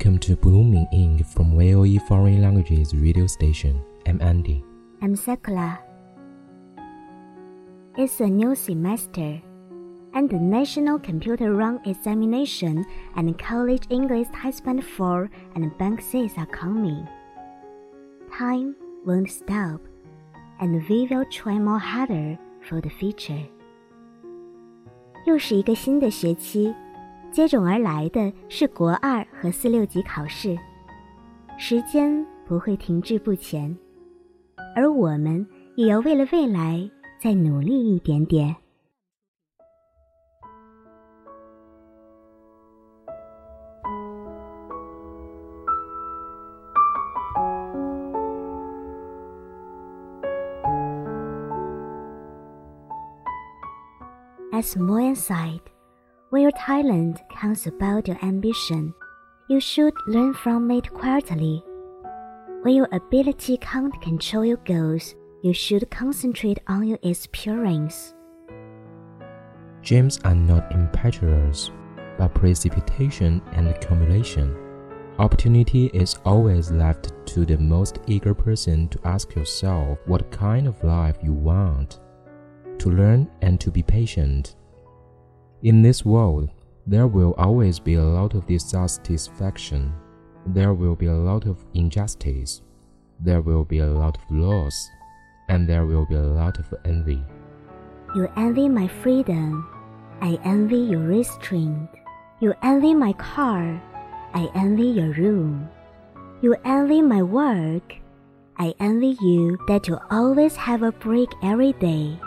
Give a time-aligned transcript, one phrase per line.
[0.00, 3.84] Welcome to Blooming Ink from VOE Foreign Languages radio station.
[4.06, 4.64] I'm Andy.
[5.02, 5.78] I'm Sakura.
[7.98, 9.42] It's a new semester,
[10.14, 16.46] and the National Computer Rank Examination and College English Husband 4 and Band 6 are
[16.46, 17.06] coming.
[18.32, 18.74] Time
[19.04, 19.82] won't stop,
[20.62, 23.44] and we will try more harder for the future.
[25.26, 26.74] 又是一个新的学期。
[27.32, 30.58] 接踵而来的是国二和四六级考试，
[31.56, 33.74] 时间不会停滞不前。
[34.74, 35.46] 而我们
[35.76, 38.54] 也要为了未来再努力一点点。
[54.52, 55.69] As moyen side
[56.30, 58.94] when your talent comes about your ambition,
[59.48, 61.60] you should learn from it quietly.
[62.62, 68.14] When your ability can't control your goals, you should concentrate on your experience.
[69.82, 71.72] Dreams are not impetuous,
[72.16, 74.54] but precipitation and accumulation.
[75.18, 80.84] Opportunity is always left to the most eager person to ask yourself what kind of
[80.84, 81.98] life you want,
[82.78, 84.54] to learn and to be patient.
[85.62, 86.48] In this world,
[86.86, 89.92] there will always be a lot of dissatisfaction.
[90.46, 92.62] There will be a lot of injustice.
[93.18, 94.88] There will be a lot of loss.
[95.50, 97.22] And there will be a lot of envy.
[98.14, 99.68] You envy my freedom.
[100.22, 101.90] I envy your restraint.
[102.40, 103.82] You envy my car.
[104.32, 105.68] I envy your room.
[106.40, 107.96] You envy my work.
[108.56, 112.18] I envy you that you always have a break every day.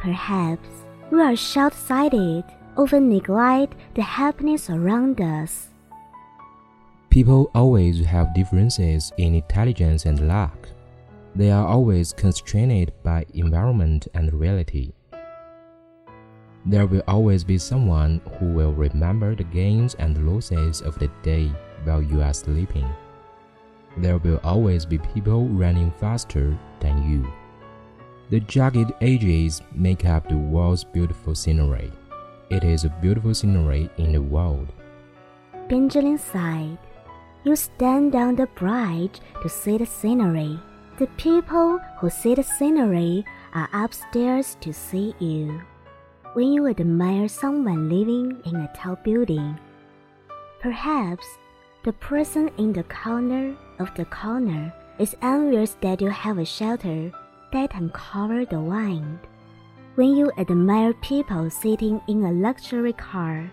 [0.00, 0.68] Perhaps
[1.10, 2.44] we are short sighted,
[2.76, 5.68] often neglect the happiness around us.
[7.10, 10.68] People always have differences in intelligence and luck.
[11.34, 14.92] They are always constrained by environment and reality.
[16.66, 21.50] There will always be someone who will remember the gains and losses of the day
[21.84, 22.88] while you are sleeping.
[23.96, 27.26] There will always be people running faster than you.
[28.30, 31.90] The jagged edges make up the world's beautiful scenery.
[32.48, 34.68] It is a beautiful scenery in the world.
[35.66, 36.78] Bian Zhilin sighed.
[37.42, 40.60] You stand on the bridge to see the scenery.
[40.98, 45.60] The people who see the scenery are upstairs to see you.
[46.34, 49.58] When you admire someone living in a tall building,
[50.60, 51.26] perhaps
[51.82, 57.10] the person in the corner of the corner is envious that you have a shelter
[57.52, 59.18] that uncover the wind.
[59.96, 63.50] When you admire people sitting in a luxury car,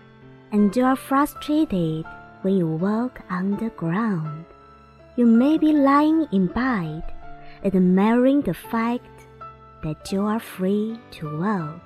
[0.52, 2.04] and you are frustrated
[2.42, 4.44] when you walk on the ground,
[5.16, 7.02] you may be lying in bed,
[7.64, 9.26] admiring the fact
[9.82, 11.82] that you are free to walk.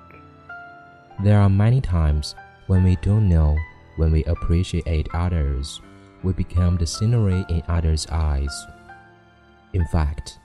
[1.24, 2.34] There are many times
[2.66, 3.56] when we don't know,
[3.96, 5.80] when we appreciate others,
[6.22, 8.66] we become the scenery in others' eyes.
[9.72, 10.38] In fact,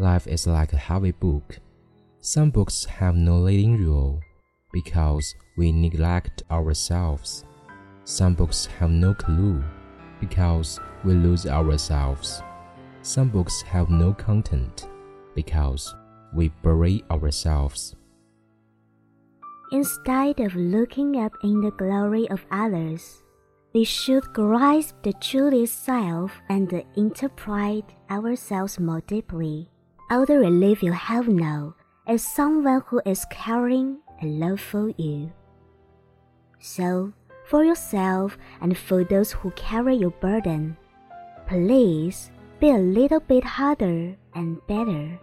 [0.00, 1.58] life is like a heavy book.
[2.20, 4.20] Some books have no leading rule
[4.72, 7.44] because we neglect ourselves.
[8.04, 9.62] Some books have no clue
[10.18, 12.42] because we lose ourselves.
[13.02, 14.88] Some books have no content
[15.34, 15.94] because
[16.34, 17.94] we bury ourselves.
[19.72, 23.22] Instead of looking up in the glory of others,
[23.72, 29.70] we should grasp the truest self and interpret ourselves more deeply
[30.09, 31.73] All the relief you have now
[32.07, 35.31] is someone who is caring and love for you.
[36.59, 37.11] So,
[37.45, 40.75] for yourself and for those who carry your burden,
[41.47, 42.29] please
[42.59, 45.17] be a little bit harder and better.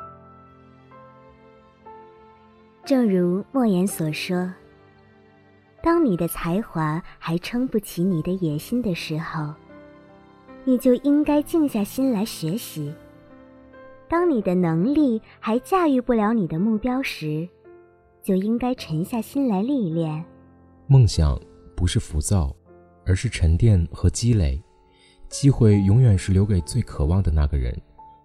[2.85, 4.53] 正如莫言所说。
[5.83, 9.53] 当你的才华还撑不起你的野心的时候，
[10.65, 12.93] 你就应该静下心来学习；
[14.10, 17.48] 当你的能力还驾驭不了你的目标时，
[18.24, 20.24] 就应该沉下心来历练。
[20.88, 21.40] 梦想
[21.76, 22.56] 不是浮躁，
[23.06, 24.62] 而是沉淀和积累。
[25.30, 27.76] 机会永远是留给最渴望的那个人。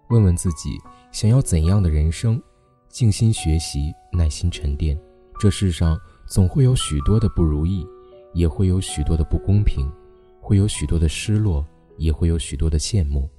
[0.09, 0.79] 问问自己，
[1.11, 2.41] 想要怎样的人生？
[2.89, 4.97] 静心学习，耐心沉淀。
[5.39, 5.99] 这世上。
[6.25, 7.85] 总会有许多的不如意，
[8.33, 9.91] 也会有许多的不公平，
[10.39, 11.63] 会有许多的失落，
[11.97, 13.29] 也会有许多的羡慕。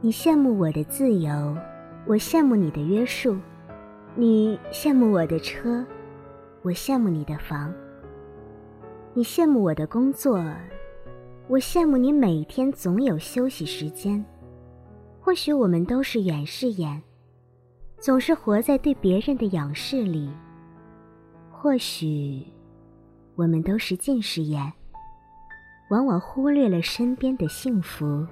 [0.00, 1.58] 你羡慕我的自由，
[2.06, 3.36] 我羡慕你的约束；
[4.14, 5.84] 你羡慕我的车，
[6.62, 7.72] 我羡慕你的房；
[9.12, 10.40] 你羡慕我的工作，
[11.48, 14.24] 我羡慕你每天总有休息时间。
[15.20, 17.02] 或许我们都是远视眼。
[17.98, 20.30] 总是活在对别人的仰视里。
[21.50, 22.46] 或许，
[23.34, 24.72] 我们都是近视眼，
[25.90, 28.24] 往往忽略了身边的幸福。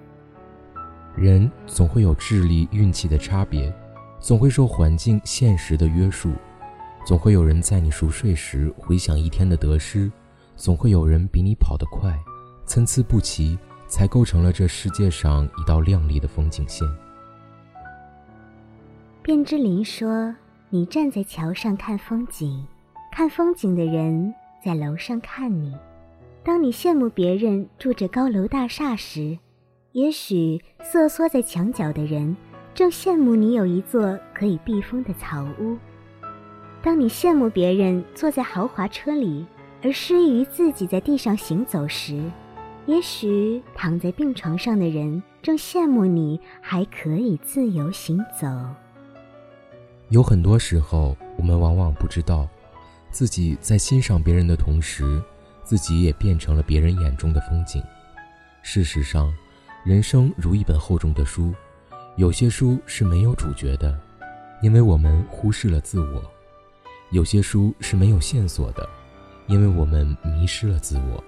[1.16, 3.72] 人总会有智力、运气的差别，
[4.20, 6.32] 总会受环境、现实的约束，
[7.06, 10.10] 总会有人在你熟睡时回想一天的得失，
[10.56, 12.14] 总会有人比你跑得快，
[12.66, 13.58] 参差不齐，
[13.88, 16.86] 才构成了这世界上一道亮丽的风景线。
[19.22, 20.34] 卞之琳说
[20.70, 22.64] ：“你站在桥上看风景，
[23.10, 25.74] 看风景的人在楼上看你。
[26.44, 29.36] 当你羡慕别人住着高楼大厦时，
[29.96, 32.36] 也许瑟缩在墙角的人
[32.74, 35.74] 正羡慕你有一座可以避风的草屋。
[36.82, 39.46] 当你羡慕别人坐在豪华车里，
[39.82, 42.22] 而失意于自己在地上行走时，
[42.84, 48.46] 也许躺在病床上的人正羡慕你还可以自由行走。”
[50.12, 52.46] 有很多时候，我们往往不知道，
[53.10, 55.22] 自己在欣赏别人的同时，
[55.64, 57.82] 自己也变成了别人眼中的风景。
[58.60, 59.32] 事实上，
[59.86, 61.54] 人生如一本厚重的书，
[62.16, 63.96] 有些书是没有主角的，
[64.60, 66.20] 因为我们忽视了自我；
[67.12, 68.84] 有些书是没有线索的，
[69.46, 71.22] 因为我们迷失了自我；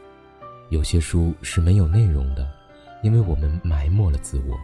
[0.71, 2.45] 有些书是没有内容的，
[3.01, 4.59] 因为我们埋没了自我。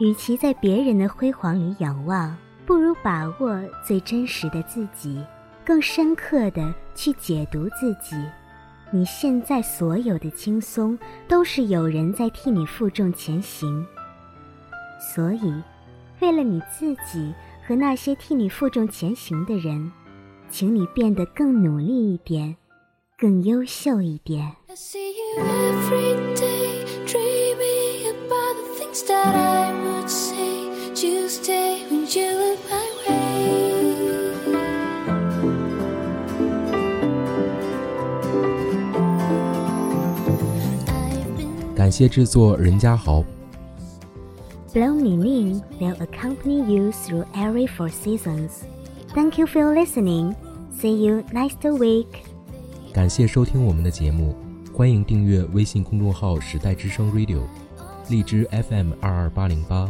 [0.00, 2.34] 与其在别人的辉煌里仰望。
[2.66, 5.22] 不如把握最真实的自己，
[5.66, 8.16] 更深刻的去解读自己。
[8.94, 10.96] 你现在所有的轻松，
[11.26, 13.84] 都是有人在替你负重前行。
[15.00, 15.52] 所以，
[16.20, 17.34] 为了你自己
[17.66, 19.90] 和那些替你负重前行的人，
[20.48, 22.56] 请你变得更努力一点，
[23.18, 24.54] 更优秀一点。
[24.68, 24.76] 感
[41.94, 43.22] 谢制作任家豪。
[44.72, 48.64] Blow Me Ning will accompany you through every four seasons.
[49.14, 50.34] Thank you for listening.
[50.80, 52.06] See you next week.
[52.92, 54.34] 感谢收听我们的节目，
[54.72, 57.42] 欢迎订阅微信公众号“时代之声 Radio”，
[58.08, 59.88] 荔枝 FM 二二八零八。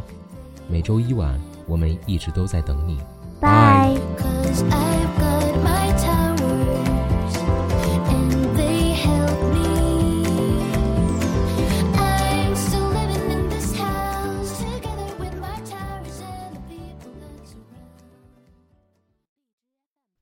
[0.69, 2.99] 每周一晚，我们一直都在等你。
[3.41, 3.99] Bye.